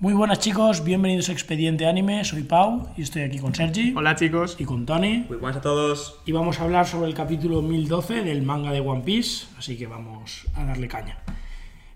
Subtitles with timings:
[0.00, 4.14] Muy buenas chicos, bienvenidos a Expediente Anime, soy Pau y estoy aquí con Sergi Hola
[4.14, 4.54] chicos.
[4.60, 6.20] y con Tony Muy buenas a todos.
[6.24, 9.88] y vamos a hablar sobre el capítulo 1012 del manga de One Piece, así que
[9.88, 11.18] vamos a darle caña.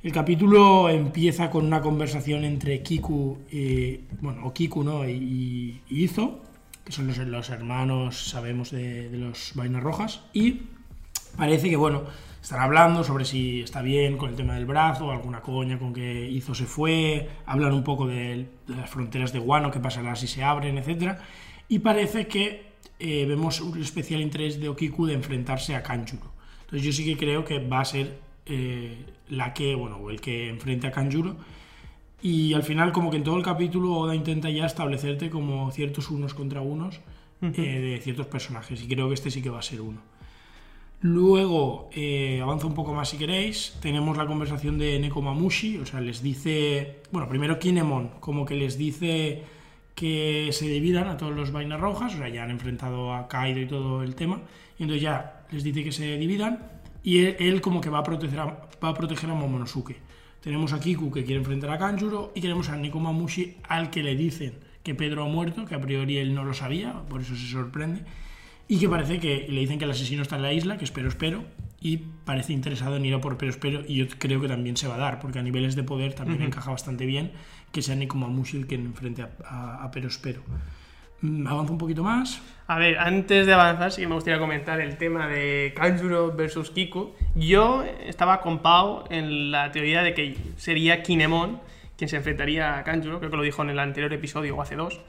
[0.03, 5.09] El capítulo empieza con una conversación entre Kiku y, bueno, o Kiku, ¿no?
[5.09, 6.41] y, y Izo,
[6.85, 10.63] que son los, los hermanos, sabemos, de, de los vainas rojas, y
[11.37, 12.03] parece que, bueno,
[12.41, 16.29] están hablando sobre si está bien con el tema del brazo, alguna coña con que
[16.29, 20.27] Izo se fue, hablan un poco de, de las fronteras de Wano, qué pasará si
[20.27, 21.19] se abren, etc.
[21.69, 26.31] Y parece que eh, vemos un especial interés de Okiku de enfrentarse a Kanjuro.
[26.61, 30.21] Entonces yo sí que creo que va a ser eh, la que, bueno, o el
[30.21, 31.37] que enfrente a Kanjuro.
[32.21, 36.11] Y al final, como que en todo el capítulo, Oda intenta ya establecerte como ciertos
[36.11, 37.01] unos contra unos
[37.41, 38.81] eh, de ciertos personajes.
[38.81, 40.01] Y creo que este sí que va a ser uno.
[41.03, 46.01] Luego, eh, avanza un poco más si queréis, tenemos la conversación de Nekomamushi, o sea,
[46.01, 49.43] les dice, bueno, primero Kinemon, como que les dice
[49.97, 53.61] que se dividan a todos los vainas rojas, o sea, ya han enfrentado a Kaido
[53.61, 54.43] y todo el tema,
[54.79, 56.71] y entonces ya les dice que se dividan,
[57.03, 59.97] y él, como que va a, proteger a, va a proteger a Momonosuke.
[60.41, 64.15] Tenemos a Kiku que quiere enfrentar a Kanjuro, y tenemos a Nekomamushi al que le
[64.15, 64.55] dicen
[64.85, 68.05] que Pedro ha muerto, que a priori él no lo sabía, por eso se sorprende,
[68.69, 71.09] y que parece que le dicen que el asesino está en la isla, que espero,
[71.09, 71.45] espero,
[71.81, 74.89] y parece interesado en ir a por pero, espero, y yo creo que también se
[74.89, 77.33] va a dar, porque a niveles de poder también encaja bastante bien
[77.73, 80.43] que sea Nekomamushi el que enfrente a, a, a pero, espero.
[81.23, 82.41] Mm, Avanza un poquito más.
[82.67, 86.71] A ver, antes de avanzar, sí que me gustaría comentar el tema de Kanjuro versus
[86.71, 87.13] Kiku.
[87.35, 91.61] Yo estaba con Pau en la teoría de que sería Kinemon
[91.97, 94.75] quien se enfrentaría a Kanjuro, creo que lo dijo en el anterior episodio o hace
[94.75, 95.01] dos.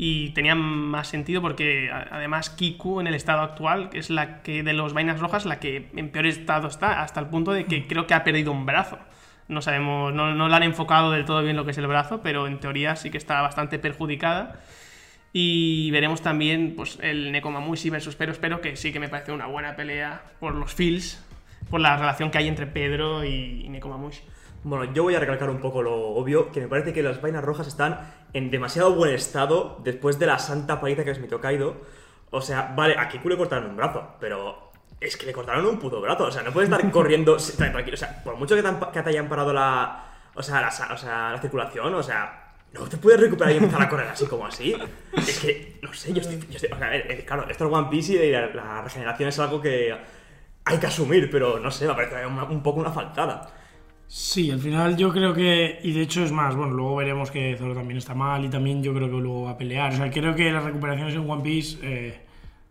[0.00, 4.72] Y tenía más sentido porque además Kiku en el estado actual es la que de
[4.72, 8.06] los vainas rojas la que en peor estado está, hasta el punto de que creo
[8.06, 8.96] que ha perdido un brazo.
[9.48, 12.22] No sabemos, no, no le han enfocado del todo bien lo que es el brazo,
[12.22, 14.60] pero en teoría sí que está bastante perjudicada.
[15.32, 19.46] Y veremos también pues, el Nekomamushi versus Pero Espero, que sí que me parece una
[19.46, 21.24] buena pelea por los feels,
[21.70, 24.22] por la relación que hay entre Pedro y Nekomamushi.
[24.64, 27.44] Bueno, yo voy a recalcar un poco lo obvio, que me parece que las vainas
[27.44, 28.00] rojas están
[28.32, 31.76] en demasiado buen estado después de la santa paliza que les metió Kaido.
[32.30, 34.70] O sea, vale, a Kiku le cortaron un brazo, pero
[35.00, 36.24] es que le cortaron un puto brazo.
[36.24, 37.94] O sea, no puedes estar corriendo tranquilo.
[37.94, 40.04] O sea, por mucho que te, han- que te hayan parado la,
[40.34, 43.80] o sea, la, o sea, la circulación, o sea, no te puedes recuperar y empezar
[43.80, 44.76] a correr así como así.
[45.16, 46.38] Es que, no sé, yo estoy...
[46.50, 48.82] yo estoy- o sea, a ver, eh, claro, esto es One Piece y la, la
[48.82, 49.96] regeneración es algo que
[50.64, 53.48] hay que asumir, pero no sé, me parece un poco una faltada.
[54.10, 57.54] Sí, al final yo creo que, y de hecho es más, bueno, luego veremos que
[57.58, 59.92] Zoro también está mal y también yo creo que luego va a pelear.
[59.92, 62.18] O sea, creo que las recuperaciones en One Piece eh,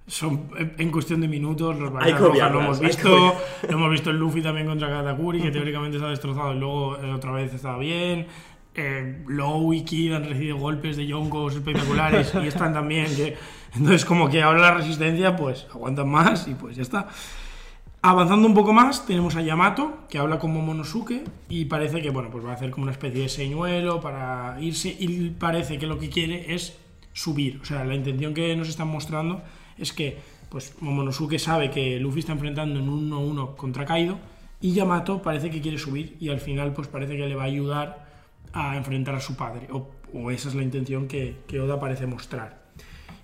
[0.08, 3.36] son en en cuestión de minutos, los que rojas lo hemos visto,
[3.70, 7.14] lo hemos visto en Luffy también contra Katakuri, que teóricamente está destrozado y luego eh,
[7.14, 8.25] otra vez está bien.
[8.74, 13.16] Eh, Low y Kid han recibido golpes de yonkos espectaculares y están también.
[13.16, 13.36] Que,
[13.75, 17.08] entonces, como que ahora la resistencia, pues aguantan más y pues ya está.
[18.09, 22.29] Avanzando un poco más, tenemos a Yamato, que habla con Momonosuke y parece que bueno,
[22.31, 26.00] pues va a hacer como una especie de señuelo para irse y parece que lo
[26.00, 26.78] que quiere es
[27.12, 27.59] subir.
[27.62, 29.41] O sea, la intención que nos están mostrando
[29.78, 34.18] es que pues Momonosuke sabe que Luffy está enfrentando en un 1-1 contra Kaido
[34.62, 37.47] y Yamato parece que quiere subir y al final pues parece que le va a
[37.47, 38.07] ayudar
[38.53, 39.68] a enfrentar a su padre.
[39.74, 42.68] O, o esa es la intención que, que Oda parece mostrar.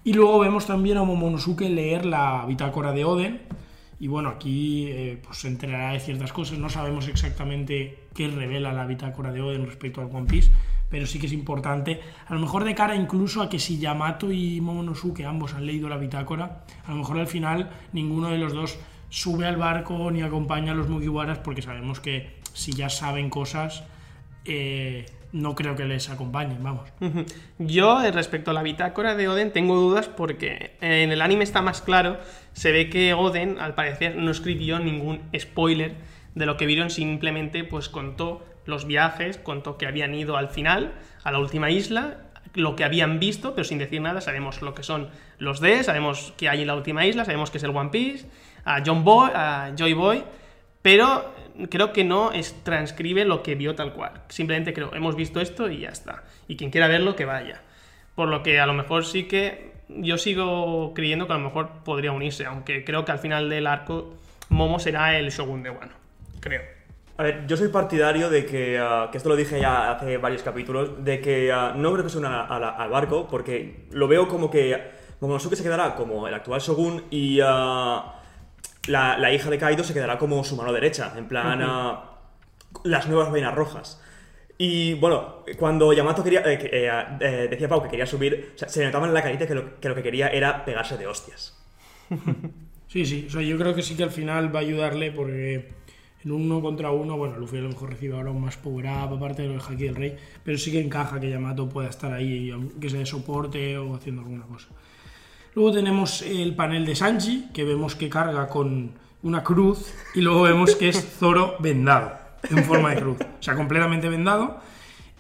[0.04, 3.63] Y luego vemos también a Momonosuke leer la bitácora de Oden.
[4.04, 6.58] Y bueno, aquí eh, pues se enterará de ciertas cosas.
[6.60, 10.52] No sabemos exactamente qué revela la bitácora de Oden respecto al One Piece,
[10.90, 12.02] pero sí que es importante.
[12.28, 15.88] A lo mejor de cara incluso a que si Yamato y Momonosuke ambos han leído
[15.88, 18.78] la bitácora, a lo mejor al final ninguno de los dos
[19.08, 23.86] sube al barco ni acompaña a los Mugiwaras porque sabemos que si ya saben cosas,
[24.44, 26.90] eh, no creo que les acompañen, vamos.
[27.58, 31.62] Yo, eh, respecto a la bitácora de Oden, tengo dudas porque en el anime está
[31.62, 32.20] más claro.
[32.54, 35.96] Se ve que Oden, al parecer, no escribió ningún spoiler
[36.36, 40.94] de lo que vieron, simplemente pues contó los viajes, contó que habían ido al final,
[41.24, 44.22] a la última isla, lo que habían visto, pero sin decir nada.
[44.22, 45.10] Sabemos lo que son
[45.40, 48.28] los D, sabemos que hay en la última isla, sabemos que es el One Piece,
[48.66, 50.24] a John Boy, a Joy Boy,
[50.84, 51.34] pero
[51.70, 54.22] creo que no es, transcribe lo que vio tal cual.
[54.30, 56.24] Simplemente creo, hemos visto esto y ya está.
[56.48, 57.62] Y quien quiera verlo, que vaya.
[58.16, 61.70] Por lo que a lo mejor sí que yo sigo creyendo que a lo mejor
[61.84, 64.16] podría unirse, aunque creo que al final del arco
[64.50, 65.94] Momo será el Shogun de Wano.
[66.40, 66.62] Creo.
[67.18, 70.42] A ver, yo soy partidario de que, ah, que esto lo dije ya hace varios
[70.42, 74.50] capítulos, de que ah, no creo que se una al barco, porque lo veo como
[74.50, 74.82] que
[75.20, 78.20] Momonosuke se quedará como el actual Shogun y ah,
[78.88, 82.20] la, la hija de Kaido se quedará como su mano derecha, en plan ah,
[82.84, 84.02] las nuevas vainas rojas.
[84.58, 86.90] Y bueno, cuando Yamato quería, eh, que, eh,
[87.20, 89.56] eh, decía Pau que quería subir, o sea, se le notaba en la carita que
[89.56, 91.58] lo, que lo que quería era pegarse de hostias.
[92.86, 95.72] Sí, sí, o sea, yo creo que sí que al final va a ayudarle porque
[96.24, 98.86] en un uno contra uno, bueno, Luffy a lo mejor recibe ahora un más power
[98.86, 101.90] up aparte de lo del Haki del Rey, pero sí que encaja que Yamato pueda
[101.90, 104.68] estar ahí, aunque sea de soporte o haciendo alguna cosa.
[105.56, 108.92] Luego tenemos el panel de Sanji, que vemos que carga con
[109.22, 112.12] una cruz, y luego vemos que es Zoro vendado,
[112.50, 114.60] en forma de cruz, o sea, completamente vendado.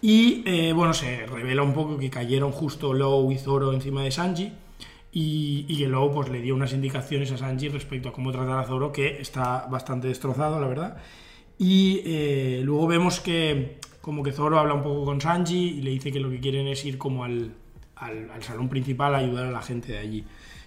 [0.02, 4.12] Y eh, bueno, se revela un poco que cayeron justo Low y Zoro encima de
[4.12, 4.52] Sanji.
[5.16, 8.64] Y, que luego pues, le dio unas indicaciones a Sanji respecto a cómo tratar a
[8.66, 10.98] Zoro, que está bastante destrozado, la verdad.
[11.58, 15.92] Y eh, luego vemos que como que Zoro habla un poco con Sanji y le
[15.92, 17.54] dice que lo que quieren es ir como al,
[18.06, 20.24] al, al salón principal a ayudar a la gente de allí.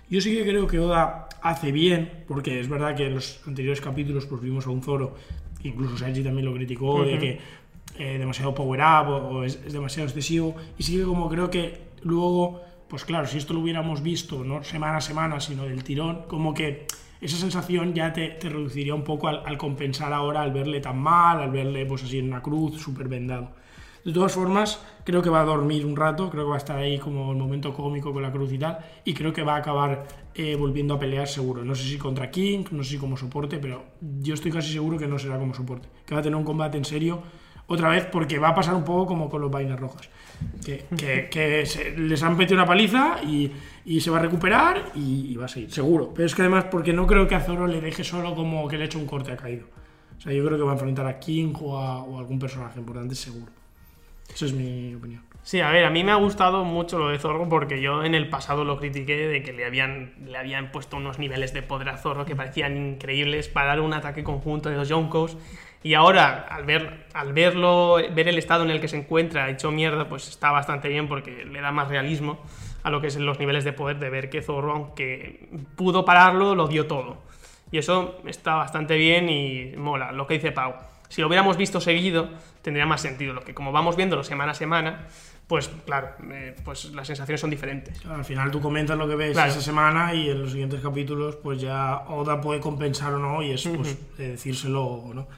[0.08, 3.80] Yo sí que creo que Oda hace bien, porque es verdad que en los anteriores
[3.80, 5.16] capítulos pues vimos a un Zoro,
[5.62, 7.40] incluso Sanji también lo criticó, de que
[7.98, 11.50] eh, demasiado power up o, o es, es demasiado excesivo, y sí que como creo
[11.50, 15.82] que luego, pues claro, si esto lo hubiéramos visto no semana a semana, sino del
[15.82, 16.86] tirón, como que
[17.20, 20.98] esa sensación ya te, te reduciría un poco al, al compensar ahora, al verle tan
[20.98, 23.50] mal, al verle pues así en una cruz, súper vendado.
[24.06, 26.76] De todas formas, creo que va a dormir un rato, creo que va a estar
[26.78, 29.58] ahí como el momento cómico con la cruz y tal, y creo que va a
[29.58, 31.64] acabar eh, volviendo a pelear seguro.
[31.64, 33.84] No sé si contra King, no sé si como soporte, pero
[34.20, 36.78] yo estoy casi seguro que no será como soporte, que va a tener un combate
[36.78, 37.20] en serio
[37.66, 40.08] otra vez porque va a pasar un poco como con los vainas rojas.
[40.64, 43.50] Que, que- que se- les han metido una paliza y,
[43.84, 46.12] y se va a recuperar y, y va a seguir, seguro.
[46.14, 48.78] Pero es que además, porque no creo que a Zoro le deje solo como que
[48.78, 49.66] le eche un corte a caído.
[50.16, 52.38] O sea, yo creo que va a enfrentar a King o a, o a algún
[52.38, 53.50] personaje importante, seguro.
[54.34, 55.22] Esa es mi opinión.
[55.46, 58.16] Sí, a ver, a mí me ha gustado mucho lo de Zorro porque yo en
[58.16, 61.88] el pasado lo critiqué de que le habían, le habían puesto unos niveles de poder
[61.90, 65.36] a Zorro que parecían increíbles para dar un ataque conjunto de los Yonkos.
[65.84, 69.70] Y ahora, al, ver, al verlo, ver el estado en el que se encuentra hecho
[69.70, 72.40] mierda, pues está bastante bien porque le da más realismo
[72.82, 76.56] a lo que es los niveles de poder de ver que Zorro, aunque pudo pararlo,
[76.56, 77.22] lo dio todo.
[77.70, 80.74] Y eso está bastante bien y mola, lo que dice Pau.
[81.08, 82.28] Si lo hubiéramos visto seguido,
[82.62, 83.32] tendría más sentido.
[83.32, 85.06] Lo que como vamos viéndolo semana a semana,
[85.46, 88.04] pues claro, eh, pues las sensaciones son diferentes.
[88.06, 89.50] Al final tú comentas lo que ves Claro.
[89.52, 93.52] esa semana y en los siguientes capítulos pues ya Oda puede compensar o no y
[93.52, 95.28] es pues de decírselo o no.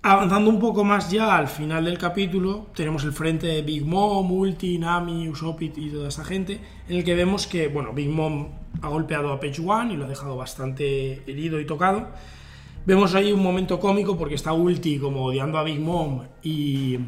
[0.00, 4.30] Avanzando un poco más ya al final del capítulo, tenemos el frente de Big Mom,
[4.30, 8.08] Ulti, Nami, Usopp y y toda esa gente, en el que vemos que, bueno, Big
[8.08, 8.48] Mom
[8.80, 12.08] ha golpeado a Page One y lo ha dejado bastante herido y tocado.
[12.88, 16.98] Vemos ahí un momento cómico porque está Ulti como odiando a Big Mom y,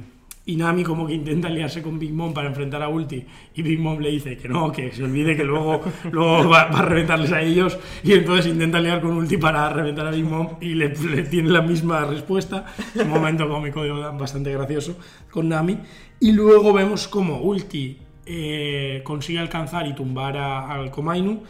[0.44, 3.24] y Nami como que intenta liarse con Big Mom para enfrentar a Ulti
[3.54, 5.80] y Big Mom le dice que no, que se olvide que luego,
[6.12, 10.06] luego va, va a reventarles a ellos y entonces intenta liar con Ulti para reventar
[10.06, 12.66] a Big Mom y le, le tiene la misma respuesta.
[12.94, 13.80] Es un momento cómico
[14.18, 14.98] bastante gracioso
[15.30, 15.78] con Nami.
[16.20, 21.40] Y luego vemos como Ulti eh, consigue alcanzar y tumbar a- al Komainu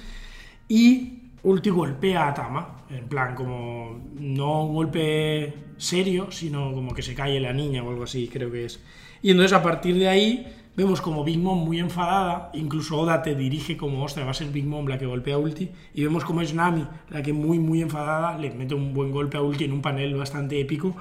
[0.69, 7.03] y Ulti golpea a Tama, en plan como no un golpe serio, sino como que
[7.03, 8.81] se cae la niña o algo así, creo que es.
[9.23, 10.47] Y entonces a partir de ahí
[10.77, 14.49] vemos como Big Mom muy enfadada, incluso Oda te dirige como, ostras, va a ser
[14.49, 17.59] Big Mom la que golpea a Ulti, y vemos como es Nami la que muy
[17.59, 20.95] muy enfadada le mete un buen golpe a Ulti en un panel bastante épico,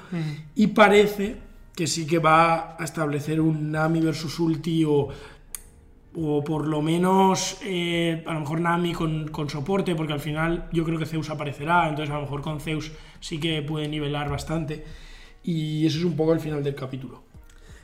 [0.55, 1.37] y parece
[1.75, 5.09] que sí que va a establecer un Nami versus Ulti o
[6.15, 10.67] o por lo menos eh, a lo mejor Nami con, con soporte, porque al final
[10.71, 14.29] yo creo que Zeus aparecerá, entonces a lo mejor con Zeus sí que puede nivelar
[14.29, 14.85] bastante.
[15.43, 17.23] Y eso es un poco el final del capítulo.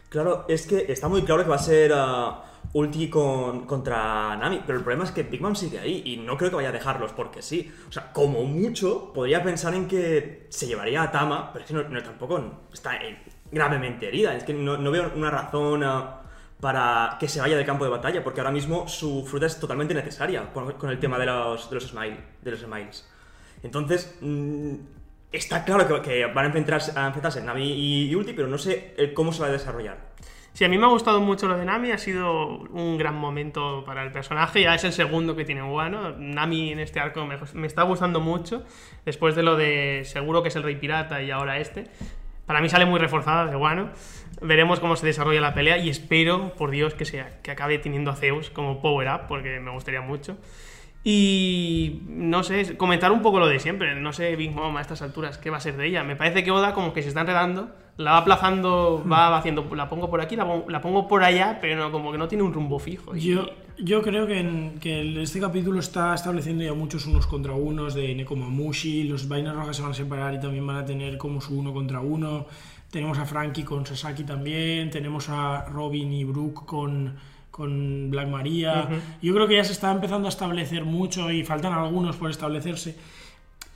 [0.09, 4.61] Claro, es que está muy claro que va a ser ah, Ulti con, contra Nami,
[4.65, 6.71] pero el problema es que Big Mom sigue ahí y no creo que vaya a
[6.71, 7.71] dejarlos porque sí.
[7.87, 11.77] O sea, como mucho, podría pensar en que se llevaría a Tama, pero es que
[11.77, 12.41] no, tampoco
[12.73, 12.99] está
[13.51, 14.35] gravemente herida.
[14.35, 16.21] Es que no, veo una razón ah,
[16.65, 19.93] para que se vaya del campo de batalla, porque ahora mismo su fruta es totalmente
[19.93, 23.07] necesaria con, con el tema de los, de los, smile, de los smiles.
[23.61, 24.73] Entonces, mm,
[25.31, 28.57] está claro que, que van a enfrentarse, a enfrentarse Nami y, y Ulti, pero no
[28.57, 30.15] sé eh, cómo se va a desarrollar.
[30.53, 33.83] Sí, a mí me ha gustado mucho lo de Nami, ha sido un gran momento
[33.85, 36.15] para el personaje, ya es el segundo que tiene Wano.
[36.17, 38.63] Nami en este arco me, me está gustando mucho,
[39.05, 41.83] después de lo de seguro que es el Rey Pirata y ahora este.
[42.45, 43.89] Para mí sale muy reforzada de Wano.
[44.41, 48.11] Veremos cómo se desarrolla la pelea y espero, por Dios, que, sea, que acabe teniendo
[48.11, 50.37] a Zeus como power up, porque me gustaría mucho.
[51.07, 53.93] Y no sé, comentar un poco lo de siempre.
[53.93, 56.03] No sé, Big Mom a estas alturas, ¿qué va a ser de ella?
[56.03, 59.87] Me parece que Oda como que se está enredando, la va aplazando, va haciendo, la
[59.87, 62.43] pongo por aquí, la pongo, la pongo por allá, pero no, como que no tiene
[62.43, 63.15] un rumbo fijo.
[63.15, 63.45] Y- Yo,
[63.77, 68.15] yo creo que, en- que este capítulo está estableciendo ya muchos unos contra unos de
[68.15, 71.59] Nekomamushi, los vainas rojas se van a separar y también van a tener como su
[71.59, 72.47] uno contra uno.
[72.89, 77.15] Tenemos a Frankie con Sasaki también, tenemos a Robin y Brooke con,
[77.55, 78.89] con Black Maria.
[79.21, 82.97] Yo creo que ya se está empezando a establecer mucho y faltan algunos por establecerse.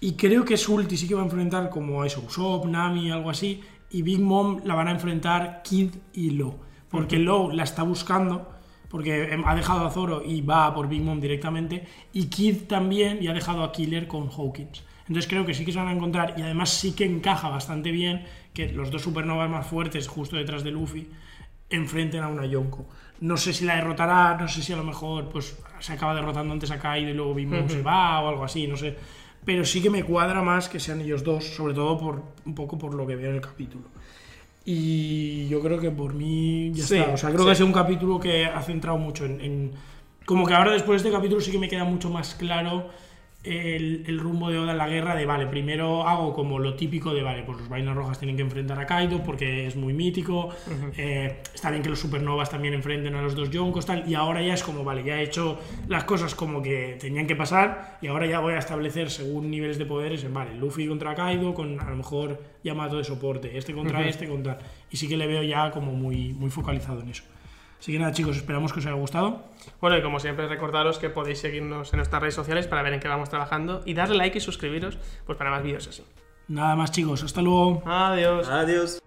[0.02, 3.30] Y creo que Sulti sí que va a enfrentar como a eso, Usopp, Nami, algo
[3.30, 3.62] así.
[3.90, 6.58] Y Big Mom la van a enfrentar Kid y Lo.
[6.90, 8.52] Porque Lo la está buscando,
[8.90, 11.88] porque em, ha dejado a Zoro y va a por Big Mom directamente.
[12.12, 14.84] Y Kid también, y ha dejado a Killer con Hawkins.
[15.08, 17.92] Entonces creo que sí que se van a encontrar, y además sí que encaja bastante
[17.92, 21.08] bien que los dos supernovas más fuertes, justo detrás de Luffy,
[21.70, 22.86] enfrenten a una Yonko.
[23.22, 26.54] No sé si la derrotará, no sé si a lo mejor pues se acaba derrotando
[26.54, 28.96] antes a Kaido y luego Big Mom se va o algo así, no sé.
[29.46, 32.78] Pero sí que me cuadra más que sean ellos dos, sobre todo por un poco
[32.78, 33.86] por lo que veo en el capítulo.
[34.66, 37.14] Y yo creo que por mí ya Sí, está.
[37.14, 37.50] O sea, creo sí.
[37.50, 39.72] que sido un capítulo que ha centrado mucho en, en-
[40.26, 42.90] Como que ahora después de este capítulo sí que me queda mucho más claro
[43.44, 47.14] el, el rumbo de Oda en la guerra de, vale, primero hago como lo típico
[47.14, 50.50] de, vale, pues los vainas rojas tienen que enfrentar a Kaido porque es muy mítico,
[50.98, 54.42] eh, está bien que los supernovas también enfrenten a los dos Yonkos, tal, y ahora
[54.42, 58.08] ya es como, vale, ya he hecho las cosas como que tenían que pasar y
[58.08, 61.80] ahora ya voy a establecer según niveles de poderes en, vale, Luffy contra Kaido con
[61.80, 64.58] a lo mejor Yamato de soporte, este contra este, contra...
[64.92, 67.24] Y sí que le veo ya como muy, muy focalizado en eso.
[67.80, 69.42] Así que nada, chicos, esperamos que os haya gustado.
[69.80, 73.00] Bueno, y como siempre, recordaros que podéis seguirnos en nuestras redes sociales para ver en
[73.00, 76.04] qué vamos trabajando y darle like y suscribiros pues para más vídeos así.
[76.50, 77.82] Nada más, chicos, hasta luego.
[77.86, 78.50] Adiós.
[78.50, 79.02] Adiós.